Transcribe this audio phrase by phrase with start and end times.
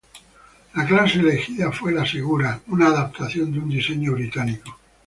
[0.73, 4.79] La clase elegida fue la "Segura", una adaptación de un diseño británico.